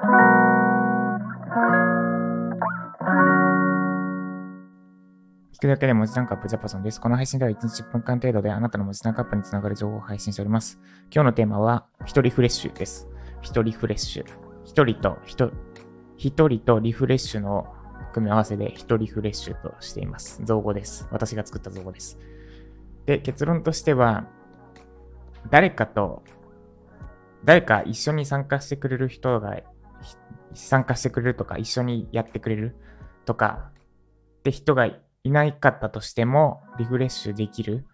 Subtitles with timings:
[0.00, 0.04] 聞
[5.60, 6.98] くだけで文字タンクアップジャパソンです。
[6.98, 10.80] この配信では1日10分間程度であなたの文字タンクアップにつながる情報を配信しております。
[11.14, 13.10] 今日のテーマは、一人フレッシュです。
[13.42, 14.24] 一人フレッシュ。
[14.64, 15.52] 一人と、一
[16.48, 17.66] 人とリフレッシュの
[18.14, 20.40] 組み合わせで一人フレッシュとしています。
[20.44, 21.06] 造語です。
[21.10, 22.18] 私が作った造語です。
[23.04, 24.24] で、結論としては、
[25.50, 26.22] 誰かと、
[27.44, 29.58] 誰か一緒に参加してくれる人が、
[30.54, 32.76] 参加してくれるとか、一緒にやってくれる
[33.24, 33.70] とか、
[34.40, 37.86] って人がいなかったとしても、リフレッシュできる、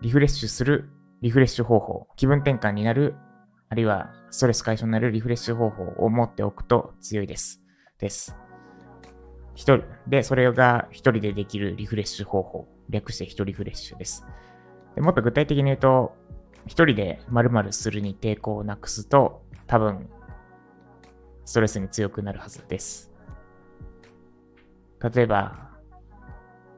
[0.00, 0.90] リフレッシュする、
[1.22, 3.14] リフレッシュ方法、気分転換になる、
[3.68, 7.60] あるいはストレス解消になるリフレッシュ方法を持っておくと強いです。
[7.98, 8.36] です。
[9.54, 12.68] 一人、で、それが一人でできるリフレッシュ方法。
[12.88, 14.24] 略して一人フレッシュです。
[14.94, 16.14] でもっと具体的に言うと、
[16.66, 20.08] 一人で〇〇するに抵抗をなくすと、多分、
[21.44, 23.12] ストレスに強くなるはずです。
[25.00, 25.70] 例えば、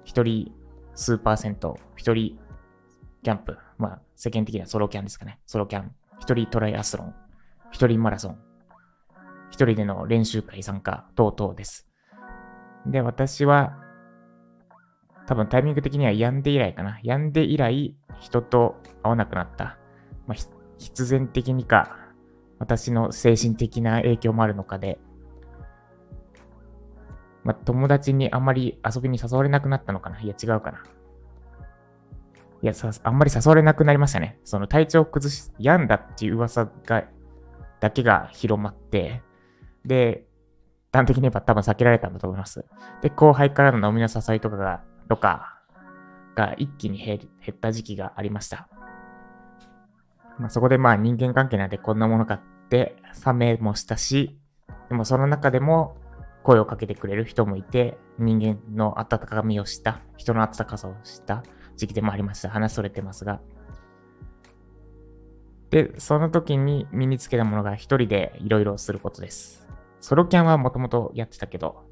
[0.05, 0.53] 一人
[0.95, 2.39] 数パーセント、一人
[3.22, 5.41] キャンプ、まあ世間的にはソロキャンですかね。
[5.47, 7.15] ソロキャン、一人トライアスロン、
[7.70, 8.39] 一人マラソン、
[9.50, 11.89] 一人での練習会参加等々です。
[12.87, 13.77] で、私は、
[15.31, 16.98] 多分タイミング的には病んで以来かな。
[17.05, 19.78] 病んで以来、人と会わなくなった。
[20.27, 20.37] まあ、
[20.77, 21.97] 必然的にか、
[22.59, 24.98] 私の精神的な影響もあるのかで、
[27.45, 30.83] まあ、友達にあんまり遊びに誘われなくなったのかないや、違うかな。
[32.62, 34.41] いや、さ、あんまり誘われなくなりましたね。
[34.42, 37.05] その体調を崩し、病んだっていう噂が、
[37.78, 39.22] だけが広まって、
[39.84, 40.27] で、
[40.92, 42.65] 端的に言えば多分避けられたんだと思います。
[43.00, 45.61] で、後輩からの飲みの誘いとかが、とか
[46.36, 47.19] が一気に減
[47.50, 48.69] った時期がありました。
[50.39, 54.38] まあ、そこでまあ人間関係なんてこんなものかって冷めもしたし、
[54.88, 55.97] でもその中でも
[56.44, 61.42] 声をかけてくれる人もいて、人間の温かみを知った、人の温かさを知った
[61.77, 62.48] 時期でもありました。
[62.48, 63.41] 話それてますが。
[65.71, 69.69] で、その時に身につけたものが一人でいろいろすることです。
[70.00, 71.84] ソロキャンはもともとやってたけど、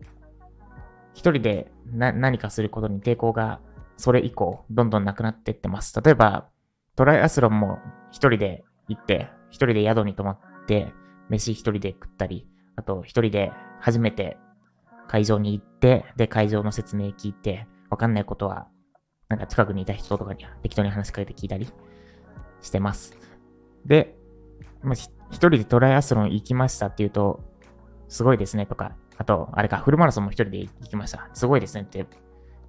[1.15, 3.61] 一人で何かすることに抵抗が
[3.97, 6.01] それ以降どんどんなくなっていってます。
[6.01, 6.49] 例えば、
[6.95, 7.79] トライアスロンも
[8.11, 10.93] 一人で行って、一人で宿に泊まって、
[11.29, 14.37] 飯一人で食ったり、あと一人で初めて
[15.09, 18.69] 会場に行って、で、会場の説明聞いて、わかんないことは、
[19.29, 21.69] なんか近くにいた人とかに適当に話しかけて聞いたり
[22.61, 23.17] してます。
[23.85, 24.17] で、
[25.31, 27.41] 一人でトライアスロン行きましたっていうと、
[28.09, 31.29] すごいですねとか、あと、あれか、フルマラソンも一人で行きました。
[31.35, 32.07] すごいですねって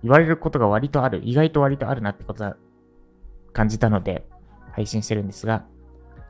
[0.04, 2.58] 言われることが割とある、意外と割とあるなってことは
[3.54, 4.26] 感じたので、
[4.72, 5.66] 配信してるんですが、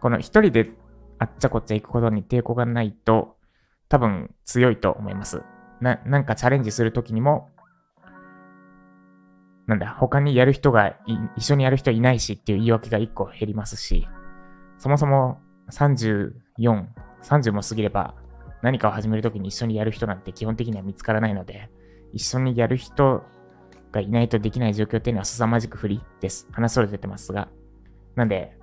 [0.02, 0.72] この一人で
[1.20, 3.38] あっちゃこっちゃ行くことに抵抗がないと、
[3.88, 5.42] 多分強いと思います。
[5.80, 7.50] な、なんかチャレンジするときにも、
[9.68, 10.98] なんだ、他にやる人が
[11.38, 14.08] 一緒にやる人いないしっていう言い訳が一個減りますし、
[14.78, 15.40] そもそも
[15.72, 16.34] 34、
[17.22, 18.16] 30も過ぎれば
[18.62, 21.70] 何かを始めるときに一緒にやる人なんて基本的には見つからないので、
[22.14, 23.24] 一緒にやる人
[23.92, 26.48] がいないとできない状況っていうのは凄まじく不利です。
[26.52, 27.50] 話それててますが。
[28.16, 28.58] なんで、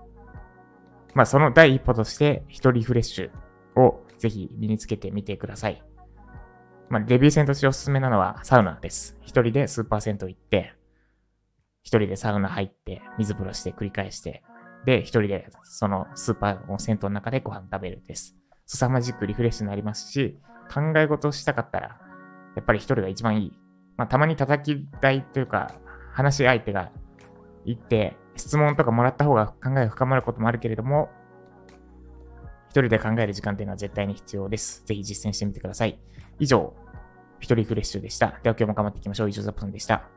[1.15, 5.83] まあその第一歩として一人フレッシュをぜひ身につけてみてください。
[6.89, 9.19] まあデビュー戦としておすすめなのはサウナです。
[9.23, 10.75] 一人でスーパー銭湯行って、
[11.83, 14.43] 一人でサウナ入って、水風呂して繰り返して、
[14.85, 18.37] で、一人でそのスーパーの銭湯の中でご飯食べるです。
[18.67, 20.39] 凄まじくリフレッシュになりますし、
[20.73, 21.99] 考え事をしたかったら、
[22.57, 23.53] やっぱり一人が一番いい。
[23.97, 25.73] まあ、たまに叩き台というか、
[26.13, 26.91] 話し相手が
[27.65, 31.09] いて、質問とかもらった方が考えが深まることもあるけれども、
[32.69, 34.85] 一人で考える時間っていうのは絶対に必要です。
[34.85, 35.99] ぜひ実践してみてください。
[36.39, 36.75] 以上、
[37.41, 38.39] 一人フレッシュでした。
[38.43, 39.29] では今日も頑張っていきましょう。
[39.31, 40.09] 以上、ザップさんでした。